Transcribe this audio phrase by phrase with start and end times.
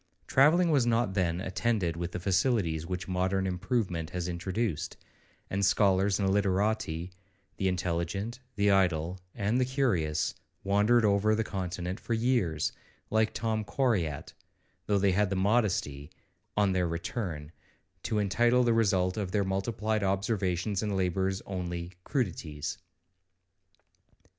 [0.25, 4.97] Travelling was not then attended with the facilities which modern improvement has introduced,
[5.47, 7.11] and scholars and literati,
[7.57, 10.33] the intelligent, the idle, and the curious,
[10.63, 12.71] wandered over the Continent for years,
[13.11, 14.33] like Tom Coryat,
[14.87, 16.09] though they had the modesty,
[16.57, 17.51] on their return,
[18.01, 22.79] to entitle the result of their multiplied observations and labours only 'crudities.'